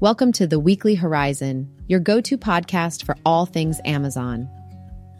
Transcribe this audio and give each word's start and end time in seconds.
Welcome 0.00 0.32
to 0.32 0.48
the 0.48 0.58
Weekly 0.58 0.96
Horizon, 0.96 1.70
your 1.86 2.00
go 2.00 2.20
to 2.20 2.36
podcast 2.36 3.04
for 3.04 3.16
all 3.24 3.46
things 3.46 3.80
Amazon. 3.84 4.50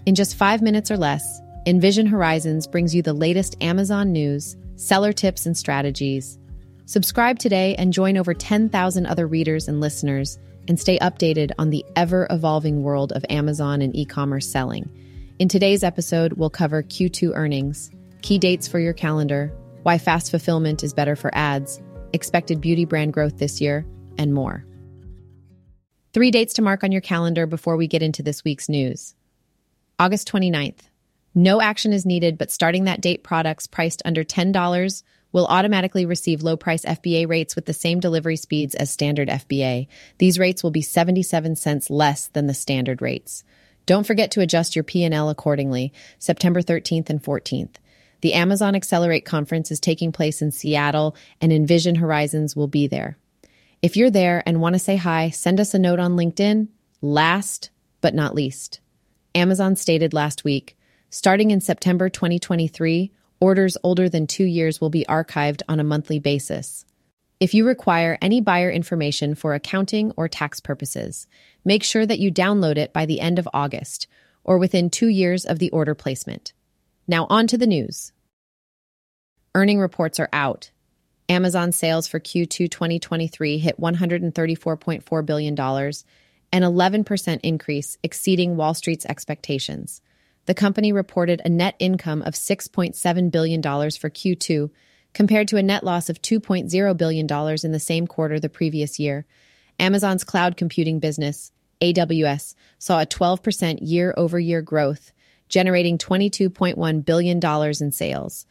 In 0.04 0.16
just 0.16 0.35
five 0.35 0.62
minutes 0.62 0.91
or 0.91 0.96
less, 0.96 1.41
Envision 1.64 2.07
Horizons 2.07 2.66
brings 2.66 2.93
you 2.93 3.00
the 3.00 3.12
latest 3.12 3.57
Amazon 3.62 4.11
news, 4.11 4.57
seller 4.75 5.12
tips, 5.12 5.46
and 5.46 5.57
strategies. 5.57 6.41
Subscribe 6.87 7.39
today 7.39 7.77
and 7.77 7.93
join 7.93 8.18
over 8.18 8.34
10,000 8.34 9.07
other 9.07 9.29
readers 9.29 9.68
and 9.68 9.80
listeners 9.80 10.41
and 10.66 10.79
stay 10.79 10.98
updated 10.98 11.52
on 11.56 11.70
the 11.70 11.86
ever 11.95 12.27
evolving 12.29 12.82
world 12.82 13.12
of 13.12 13.25
Amazon 13.30 13.80
and 13.80 13.95
e 13.95 14.04
commerce 14.04 14.50
selling. 14.50 14.91
In 15.38 15.48
today's 15.48 15.84
episode, 15.84 16.32
we'll 16.32 16.50
cover 16.50 16.82
Q2 16.82 17.30
earnings, 17.36 17.93
key 18.22 18.38
dates 18.38 18.66
for 18.66 18.80
your 18.80 18.93
calendar, 18.93 19.52
why 19.84 19.98
fast 19.98 20.32
fulfillment 20.32 20.82
is 20.82 20.93
better 20.93 21.14
for 21.14 21.32
ads, 21.32 21.81
expected 22.13 22.61
beauty 22.61 22.85
brand 22.85 23.13
growth 23.13 23.39
this 23.39 23.61
year, 23.61 23.86
and 24.18 24.32
more. 24.32 24.64
Three 26.13 26.31
dates 26.31 26.55
to 26.55 26.63
mark 26.63 26.85
on 26.85 26.93
your 26.93 27.00
calendar 27.00 27.46
before 27.46 27.77
we 27.77 27.89
get 27.89 28.03
into 28.03 28.22
this 28.22 28.45
week's 28.45 28.68
news. 28.68 29.14
August 29.99 30.31
29th. 30.31 30.81
No 31.35 31.61
action 31.61 31.93
is 31.93 32.06
needed, 32.06 32.39
but 32.39 32.53
starting 32.53 32.84
that 32.84 33.00
date, 33.00 33.25
products 33.25 33.67
priced 33.67 34.03
under 34.05 34.22
$10 34.22 35.03
will 35.33 35.47
automatically 35.47 36.06
receive 36.06 36.45
low 36.45 36.56
price 36.56 36.84
FBA 36.84 37.28
rates 37.28 37.56
with 37.56 37.67
the 37.67 37.72
same 37.72 37.98
delivery 37.98 38.36
speeds 38.36 38.77
as 38.77 38.91
standard 38.91 39.28
FBA. 39.28 39.89
These 40.19 40.39
rates 40.39 40.62
will 40.62 40.70
be 40.70 40.83
77 40.83 41.56
cents 41.56 41.91
less 41.91 42.28
than 42.28 42.47
the 42.47 42.55
standard 42.55 43.03
rates. 43.03 43.42
Don't 43.84 44.06
forget 44.06 44.31
to 44.31 44.41
adjust 44.41 44.77
your 44.77 44.84
P&L 44.84 45.28
accordingly, 45.28 45.92
September 46.20 46.62
13th 46.62 47.11
and 47.11 47.20
14th. 47.20 47.75
The 48.20 48.34
Amazon 48.34 48.77
Accelerate 48.77 49.25
conference 49.25 49.72
is 49.72 49.81
taking 49.81 50.12
place 50.12 50.41
in 50.41 50.53
Seattle 50.53 51.17
and 51.41 51.53
Envision 51.53 51.97
Horizons 51.97 52.55
will 52.55 52.69
be 52.69 52.86
there. 52.86 53.19
If 53.84 53.98
you're 53.98 54.08
there 54.08 54.42
and 54.46 54.62
want 54.62 54.77
to 54.77 54.78
say 54.78 54.96
hi, 54.96 55.28
send 55.28 55.60
us 55.60 55.74
a 55.74 55.78
note 55.78 55.98
on 55.98 56.16
LinkedIn. 56.16 56.68
Last 57.02 57.68
but 58.00 58.14
not 58.14 58.34
least, 58.34 58.80
Amazon 59.34 59.76
stated 59.76 60.14
last 60.14 60.42
week, 60.42 60.78
starting 61.10 61.50
in 61.50 61.60
September 61.60 62.08
2023, 62.08 63.12
orders 63.41 63.76
older 63.82 64.08
than 64.08 64.26
two 64.26 64.46
years 64.46 64.80
will 64.80 64.88
be 64.88 65.04
archived 65.06 65.60
on 65.68 65.80
a 65.80 65.84
monthly 65.84 66.18
basis. 66.18 66.86
If 67.41 67.52
you 67.52 67.66
require 67.66 68.16
any 68.22 68.41
buyer 68.41 68.70
information 68.70 69.34
for 69.34 69.52
accounting 69.52 70.14
or 70.16 70.28
tax 70.28 70.60
purposes, 70.60 71.26
make 71.62 71.82
sure 71.82 72.06
that 72.06 72.19
you 72.19 72.32
download 72.32 72.78
it 72.78 72.94
by 72.94 73.04
the 73.04 73.20
end 73.20 73.38
of 73.38 73.46
August 73.52 74.06
or 74.44 74.56
within 74.56 74.88
two 74.88 75.08
years 75.08 75.44
of 75.44 75.58
the 75.58 75.69
order 75.72 75.94
placement. 75.94 76.54
Now, 77.06 77.26
on 77.28 77.46
to 77.48 77.58
the 77.58 77.66
news. 77.66 78.12
Earning 79.54 79.78
reports 79.78 80.19
are 80.19 80.30
out, 80.32 80.70
Amazon 81.28 81.72
sales 81.72 82.06
for 82.06 82.20
Q2 82.20 82.70
2023 82.70 83.58
hit 83.58 83.80
$134.4 83.80 85.27
billion, 85.27 85.58
an 85.58 86.62
11% 86.62 87.41
increase, 87.42 87.98
exceeding 88.03 88.56
Wall 88.56 88.75
Street's 88.75 89.06
expectations. 89.06 90.03
The 90.47 90.55
company 90.55 90.92
reported 90.92 91.41
a 91.44 91.48
net 91.48 91.77
income 91.78 92.20
of 92.22 92.34
$6.7 92.34 93.31
billion 93.31 93.62
for 93.62 94.11
Q2, 94.11 94.70
compared 95.14 95.48
to 95.48 95.56
a 95.56 95.62
net 95.62 95.83
loss 95.84 96.11
of 96.11 96.20
$2.0 96.20 96.97
billion 96.97 97.27
in 97.64 97.72
the 97.72 97.81
same 97.81 98.06
quarter 98.06 98.38
the 98.38 98.48
previous 98.50 98.98
year. 98.98 99.25
Amazon's 99.78 100.25
cloud 100.25 100.56
computing 100.56 100.98
business, 100.98 101.53
AWS, 101.81 102.55
saw 102.78 103.00
a 103.00 103.06
12% 103.06 103.78
year 103.81 104.12
over 104.16 104.38
year 104.38 104.61
growth, 104.61 105.12
generating 105.48 105.97
$22.1 105.97 107.05
billion 107.05 107.41
in 107.81 107.92
sales. 107.92 108.47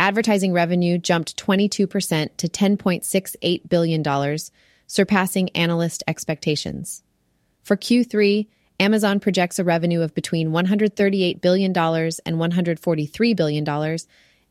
Advertising 0.00 0.52
revenue 0.52 0.96
jumped 0.96 1.36
22% 1.36 2.36
to 2.36 2.48
$10.68 2.48 3.68
billion, 3.68 4.38
surpassing 4.86 5.48
analyst 5.50 6.04
expectations. 6.06 7.02
For 7.64 7.76
Q3, 7.76 8.46
Amazon 8.78 9.18
projects 9.18 9.58
a 9.58 9.64
revenue 9.64 10.02
of 10.02 10.14
between 10.14 10.50
$138 10.50 11.40
billion 11.40 11.76
and 11.76 11.76
$143 11.76 13.36
billion, 13.36 13.98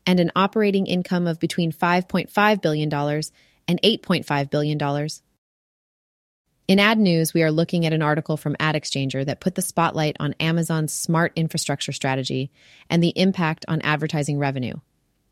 and 0.06 0.20
an 0.20 0.32
operating 0.36 0.86
income 0.86 1.28
of 1.28 1.40
between 1.40 1.72
$5.5 1.72 2.62
billion 2.62 2.94
and 2.94 3.82
$8.5 3.82 4.50
billion. 4.50 5.10
In 6.68 6.80
ad 6.80 7.00
news, 7.00 7.34
we 7.34 7.44
are 7.44 7.52
looking 7.52 7.86
at 7.86 7.94
an 7.94 8.02
article 8.02 8.36
from 8.36 8.58
AdExchanger 8.58 9.26
that 9.26 9.40
put 9.40 9.56
the 9.56 9.62
spotlight 9.62 10.18
on 10.20 10.36
Amazon's 10.42 10.92
smart 10.92 11.32
infrastructure 11.38 11.94
strategy 11.94 12.52
and 12.90 13.02
the 13.02 13.14
impact 13.16 13.64
on 13.70 13.80
advertising 13.82 14.38
revenue. 14.38 14.74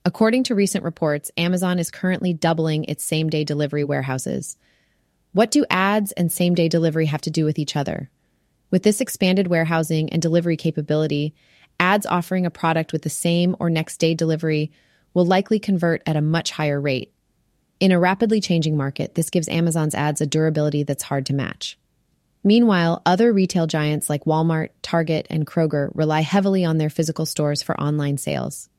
According 0.08 0.44
to 0.44 0.56
recent 0.56 0.84
reports, 0.84 1.32
Amazon 1.36 1.80
is 1.80 1.90
currently 1.90 2.32
doubling 2.32 2.84
its 2.84 3.04
same 3.04 3.28
day 3.28 3.44
delivery 3.44 3.84
warehouses. 3.84 4.56
What 5.34 5.50
do 5.50 5.66
ads 5.68 6.12
and 6.12 6.32
same 6.32 6.54
day 6.54 6.70
delivery 6.70 7.08
have 7.08 7.22
to 7.22 7.32
do 7.32 7.44
with 7.44 7.58
each 7.58 7.76
other? 7.76 8.12
With 8.70 8.84
this 8.84 9.02
expanded 9.02 9.48
warehousing 9.48 10.14
and 10.14 10.22
delivery 10.22 10.58
capability, 10.58 11.34
ads 11.80 12.06
offering 12.06 12.46
a 12.46 12.52
product 12.52 12.94
with 12.94 13.02
the 13.02 13.10
same 13.10 13.56
or 13.60 13.72
next 13.72 13.98
day 13.98 14.14
delivery 14.14 14.72
will 15.16 15.26
likely 15.26 15.58
convert 15.58 16.04
at 16.06 16.16
a 16.16 16.22
much 16.22 16.52
higher 16.52 16.80
rate. 16.80 17.12
In 17.80 17.92
a 17.92 18.00
rapidly 18.00 18.40
changing 18.40 18.78
market, 18.78 19.16
this 19.16 19.32
gives 19.32 19.50
Amazon's 19.50 19.96
ads 19.96 20.22
a 20.22 20.28
durability 20.28 20.84
that's 20.84 21.04
hard 21.04 21.26
to 21.26 21.34
match. 21.34 21.80
Meanwhile, 22.44 23.02
other 23.08 23.34
retail 23.34 23.66
giants 23.66 24.08
like 24.08 24.26
Walmart, 24.26 24.70
Target, 24.84 25.26
and 25.32 25.48
Kroger 25.48 25.90
rely 25.96 26.22
heavily 26.22 26.64
on 26.64 26.78
their 26.78 26.92
physical 26.92 27.26
stores 27.26 27.64
for 27.64 27.80
online 27.82 28.20
sales. 28.20 28.70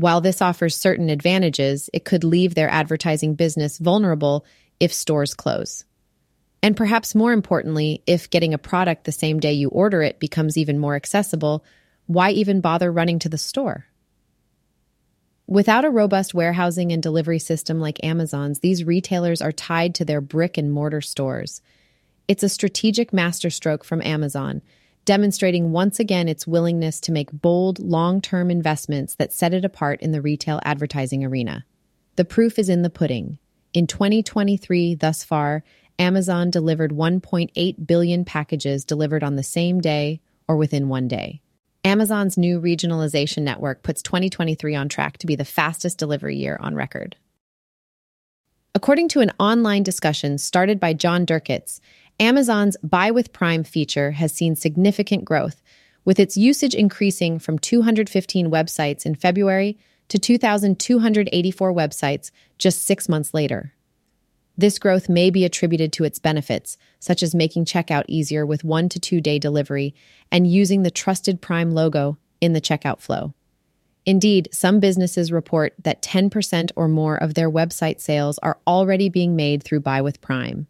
While 0.00 0.22
this 0.22 0.40
offers 0.40 0.74
certain 0.74 1.10
advantages, 1.10 1.90
it 1.92 2.06
could 2.06 2.24
leave 2.24 2.54
their 2.54 2.70
advertising 2.70 3.34
business 3.34 3.76
vulnerable 3.76 4.46
if 4.80 4.94
stores 4.94 5.34
close. 5.34 5.84
And 6.62 6.74
perhaps 6.74 7.14
more 7.14 7.34
importantly, 7.34 8.02
if 8.06 8.30
getting 8.30 8.54
a 8.54 8.58
product 8.58 9.04
the 9.04 9.12
same 9.12 9.40
day 9.40 9.52
you 9.52 9.68
order 9.68 10.00
it 10.00 10.18
becomes 10.18 10.56
even 10.56 10.78
more 10.78 10.94
accessible, 10.96 11.62
why 12.06 12.30
even 12.30 12.62
bother 12.62 12.90
running 12.90 13.18
to 13.18 13.28
the 13.28 13.36
store? 13.36 13.84
Without 15.46 15.84
a 15.84 15.90
robust 15.90 16.32
warehousing 16.32 16.92
and 16.92 17.02
delivery 17.02 17.38
system 17.38 17.78
like 17.78 18.02
Amazon's, 18.02 18.60
these 18.60 18.84
retailers 18.84 19.42
are 19.42 19.52
tied 19.52 19.94
to 19.96 20.06
their 20.06 20.22
brick 20.22 20.56
and 20.56 20.72
mortar 20.72 21.02
stores. 21.02 21.60
It's 22.26 22.42
a 22.42 22.48
strategic 22.48 23.12
masterstroke 23.12 23.84
from 23.84 24.00
Amazon 24.00 24.62
demonstrating 25.04 25.72
once 25.72 25.98
again 25.98 26.28
its 26.28 26.46
willingness 26.46 27.00
to 27.00 27.12
make 27.12 27.32
bold, 27.32 27.78
long 27.78 28.20
term 28.20 28.50
investments 28.50 29.14
that 29.16 29.32
set 29.32 29.54
it 29.54 29.64
apart 29.64 30.00
in 30.00 30.12
the 30.12 30.22
retail 30.22 30.60
advertising 30.64 31.24
arena. 31.24 31.64
The 32.16 32.24
proof 32.24 32.58
is 32.58 32.68
in 32.68 32.82
the 32.82 32.90
pudding. 32.90 33.38
In 33.72 33.86
2023, 33.86 34.96
thus 34.96 35.24
far, 35.24 35.62
Amazon 35.98 36.50
delivered 36.50 36.92
1.8 36.92 37.86
billion 37.86 38.24
packages 38.24 38.84
delivered 38.84 39.22
on 39.22 39.36
the 39.36 39.42
same 39.42 39.80
day 39.80 40.20
or 40.48 40.56
within 40.56 40.88
one 40.88 41.08
day. 41.08 41.40
Amazon's 41.84 42.36
new 42.36 42.60
regionalization 42.60 43.42
network 43.42 43.82
puts 43.82 44.02
2023 44.02 44.74
on 44.74 44.88
track 44.88 45.18
to 45.18 45.26
be 45.26 45.36
the 45.36 45.44
fastest 45.44 45.98
delivery 45.98 46.36
year 46.36 46.58
on 46.60 46.74
record. 46.74 47.16
According 48.74 49.08
to 49.08 49.20
an 49.20 49.32
online 49.38 49.82
discussion 49.82 50.38
started 50.38 50.78
by 50.78 50.92
John 50.92 51.26
Durkitz, 51.26 51.80
Amazon's 52.20 52.76
Buy 52.82 53.10
with 53.10 53.32
Prime 53.32 53.64
feature 53.64 54.10
has 54.10 54.30
seen 54.30 54.54
significant 54.54 55.24
growth, 55.24 55.62
with 56.04 56.20
its 56.20 56.36
usage 56.36 56.74
increasing 56.74 57.38
from 57.38 57.58
215 57.58 58.50
websites 58.50 59.06
in 59.06 59.14
February 59.14 59.78
to 60.08 60.18
2,284 60.18 61.72
websites 61.72 62.30
just 62.58 62.82
six 62.82 63.08
months 63.08 63.32
later. 63.32 63.72
This 64.58 64.78
growth 64.78 65.08
may 65.08 65.30
be 65.30 65.46
attributed 65.46 65.94
to 65.94 66.04
its 66.04 66.18
benefits, 66.18 66.76
such 66.98 67.22
as 67.22 67.34
making 67.34 67.64
checkout 67.64 68.04
easier 68.06 68.44
with 68.44 68.64
one 68.64 68.90
to 68.90 69.00
two 69.00 69.22
day 69.22 69.38
delivery 69.38 69.94
and 70.30 70.46
using 70.46 70.82
the 70.82 70.90
trusted 70.90 71.40
Prime 71.40 71.70
logo 71.70 72.18
in 72.42 72.52
the 72.52 72.60
checkout 72.60 73.00
flow. 73.00 73.32
Indeed, 74.04 74.50
some 74.52 74.78
businesses 74.78 75.32
report 75.32 75.72
that 75.84 76.02
10% 76.02 76.70
or 76.76 76.86
more 76.86 77.16
of 77.16 77.32
their 77.32 77.50
website 77.50 77.98
sales 77.98 78.38
are 78.42 78.58
already 78.66 79.08
being 79.08 79.36
made 79.36 79.62
through 79.62 79.80
Buy 79.80 80.02
with 80.02 80.20
Prime. 80.20 80.66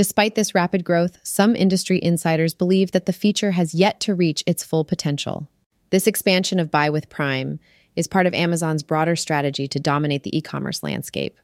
Despite 0.00 0.34
this 0.34 0.54
rapid 0.54 0.82
growth, 0.82 1.18
some 1.22 1.54
industry 1.54 2.00
insiders 2.02 2.54
believe 2.54 2.92
that 2.92 3.04
the 3.04 3.12
feature 3.12 3.50
has 3.50 3.74
yet 3.74 4.00
to 4.00 4.14
reach 4.14 4.42
its 4.46 4.64
full 4.64 4.82
potential. 4.82 5.46
This 5.90 6.06
expansion 6.06 6.58
of 6.58 6.70
Buy 6.70 6.88
with 6.88 7.10
Prime 7.10 7.60
is 7.96 8.06
part 8.06 8.24
of 8.24 8.32
Amazon's 8.32 8.82
broader 8.82 9.14
strategy 9.14 9.68
to 9.68 9.78
dominate 9.78 10.22
the 10.22 10.34
e 10.34 10.40
commerce 10.40 10.82
landscape. 10.82 11.38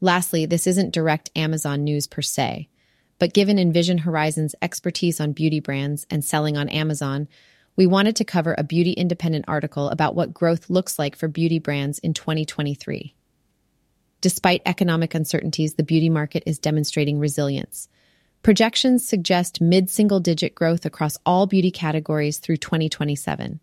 Lastly, 0.00 0.46
this 0.46 0.68
isn't 0.68 0.94
direct 0.94 1.32
Amazon 1.34 1.82
news 1.82 2.06
per 2.06 2.22
se, 2.22 2.68
but 3.18 3.34
given 3.34 3.58
Envision 3.58 3.98
Horizon's 3.98 4.54
expertise 4.62 5.20
on 5.20 5.32
beauty 5.32 5.58
brands 5.58 6.06
and 6.10 6.24
selling 6.24 6.56
on 6.56 6.68
Amazon, 6.68 7.26
we 7.74 7.88
wanted 7.88 8.14
to 8.14 8.24
cover 8.24 8.54
a 8.56 8.62
beauty 8.62 8.92
independent 8.92 9.46
article 9.48 9.88
about 9.88 10.14
what 10.14 10.32
growth 10.32 10.70
looks 10.70 10.96
like 10.96 11.16
for 11.16 11.26
beauty 11.26 11.58
brands 11.58 11.98
in 11.98 12.14
2023. 12.14 13.16
Despite 14.20 14.62
economic 14.66 15.14
uncertainties, 15.14 15.74
the 15.74 15.82
beauty 15.82 16.10
market 16.10 16.42
is 16.44 16.58
demonstrating 16.58 17.18
resilience. 17.18 17.88
Projections 18.42 19.06
suggest 19.06 19.60
mid 19.60 19.88
single 19.88 20.20
digit 20.20 20.54
growth 20.54 20.84
across 20.84 21.18
all 21.24 21.46
beauty 21.46 21.70
categories 21.70 22.38
through 22.38 22.58
2027. 22.58 23.60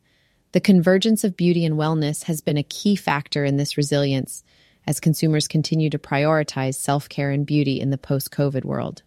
The 0.53 0.59
convergence 0.59 1.23
of 1.23 1.37
beauty 1.37 1.65
and 1.65 1.75
wellness 1.75 2.23
has 2.23 2.41
been 2.41 2.57
a 2.57 2.63
key 2.63 2.95
factor 2.95 3.43
in 3.43 3.57
this 3.57 3.77
resilience, 3.77 4.43
as 4.87 4.99
consumers 4.99 5.47
continue 5.47 5.89
to 5.89 5.99
prioritize 5.99 6.75
self 6.75 7.09
care 7.09 7.31
and 7.31 7.45
beauty 7.45 7.79
in 7.79 7.89
the 7.89 7.97
post 7.97 8.31
COVID 8.31 8.65
world. 8.65 9.03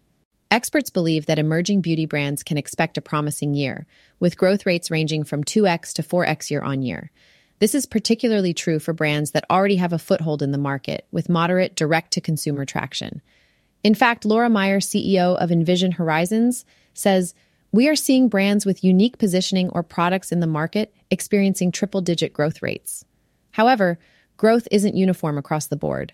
Experts 0.51 0.89
believe 0.89 1.25
that 1.25 1.39
emerging 1.39 1.81
beauty 1.81 2.05
brands 2.05 2.43
can 2.43 2.57
expect 2.57 2.97
a 2.97 3.01
promising 3.01 3.53
year, 3.53 3.87
with 4.19 4.37
growth 4.37 4.65
rates 4.65 4.91
ranging 4.91 5.23
from 5.23 5.43
2x 5.43 5.93
to 5.93 6.03
4x 6.03 6.51
year 6.51 6.61
on 6.61 6.81
year. 6.81 7.11
This 7.61 7.75
is 7.75 7.85
particularly 7.85 8.55
true 8.55 8.79
for 8.79 8.91
brands 8.91 9.31
that 9.31 9.45
already 9.47 9.75
have 9.75 9.93
a 9.93 9.99
foothold 9.99 10.41
in 10.41 10.51
the 10.51 10.57
market, 10.57 11.05
with 11.11 11.29
moderate 11.29 11.75
direct 11.75 12.11
to 12.13 12.19
consumer 12.19 12.65
traction. 12.65 13.21
In 13.83 13.93
fact, 13.93 14.25
Laura 14.25 14.49
Meyer, 14.49 14.79
CEO 14.79 15.37
of 15.37 15.51
Envision 15.51 15.91
Horizons, 15.91 16.65
says, 16.95 17.35
We 17.71 17.87
are 17.87 17.95
seeing 17.95 18.29
brands 18.29 18.65
with 18.65 18.83
unique 18.83 19.19
positioning 19.19 19.69
or 19.69 19.83
products 19.83 20.31
in 20.31 20.39
the 20.39 20.47
market 20.47 20.91
experiencing 21.11 21.71
triple 21.71 22.01
digit 22.01 22.33
growth 22.33 22.63
rates. 22.63 23.05
However, 23.51 23.99
growth 24.37 24.67
isn't 24.71 24.95
uniform 24.95 25.37
across 25.37 25.67
the 25.67 25.77
board. 25.77 26.13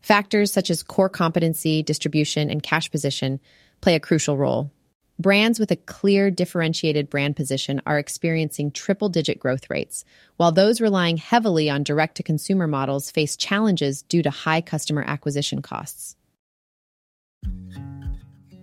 Factors 0.00 0.50
such 0.50 0.70
as 0.70 0.82
core 0.82 1.10
competency, 1.10 1.82
distribution, 1.82 2.48
and 2.48 2.62
cash 2.62 2.90
position 2.90 3.38
play 3.82 3.96
a 3.96 4.00
crucial 4.00 4.38
role. 4.38 4.70
Brands 5.18 5.58
with 5.58 5.70
a 5.70 5.76
clear 5.76 6.30
differentiated 6.30 7.08
brand 7.08 7.36
position 7.36 7.80
are 7.86 7.98
experiencing 7.98 8.70
triple 8.70 9.08
digit 9.08 9.40
growth 9.40 9.70
rates, 9.70 10.04
while 10.36 10.52
those 10.52 10.80
relying 10.80 11.16
heavily 11.16 11.70
on 11.70 11.82
direct 11.82 12.16
to 12.16 12.22
consumer 12.22 12.66
models 12.66 13.10
face 13.10 13.34
challenges 13.34 14.02
due 14.02 14.22
to 14.22 14.28
high 14.28 14.60
customer 14.60 15.02
acquisition 15.06 15.62
costs. 15.62 16.16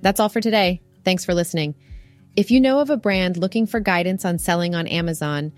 That's 0.01 0.19
all 0.19 0.29
for 0.29 0.41
today. 0.41 0.81
Thanks 1.03 1.25
for 1.25 1.33
listening. 1.33 1.73
If 2.35 2.51
you 2.51 2.61
know 2.61 2.81
of 2.81 2.91
a 2.91 2.97
brand 2.97 3.37
looking 3.37 3.65
for 3.65 3.79
guidance 3.79 4.23
on 4.23 4.37
selling 4.37 4.75
on 4.75 4.85
Amazon, 4.85 5.53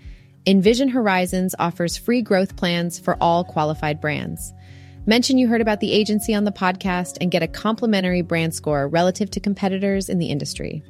Envision 0.46 0.88
Horizons 0.88 1.54
offers 1.58 1.98
free 1.98 2.22
growth 2.22 2.56
plans 2.56 2.98
for 2.98 3.18
all 3.20 3.44
qualified 3.44 4.00
brands. 4.00 4.54
Mention 5.08 5.38
you 5.38 5.46
heard 5.46 5.60
about 5.60 5.78
the 5.78 5.92
agency 5.92 6.34
on 6.34 6.42
the 6.42 6.50
podcast 6.50 7.18
and 7.20 7.30
get 7.30 7.42
a 7.42 7.46
complimentary 7.46 8.22
brand 8.22 8.52
score 8.52 8.88
relative 8.88 9.30
to 9.30 9.40
competitors 9.40 10.08
in 10.08 10.18
the 10.18 10.26
industry. 10.26 10.82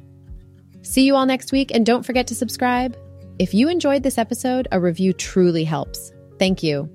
See 0.81 1.03
you 1.03 1.15
all 1.15 1.27
next 1.27 1.51
week, 1.51 1.69
and 1.71 1.85
don't 1.85 2.05
forget 2.05 2.25
to 2.27 2.35
subscribe. 2.35 2.97
If 3.37 3.53
you 3.53 3.69
enjoyed 3.69 4.01
this 4.01 4.17
episode, 4.17 4.67
a 4.71 4.79
review 4.79 5.13
truly 5.13 5.63
helps. 5.63 6.11
Thank 6.39 6.63
you. 6.63 6.89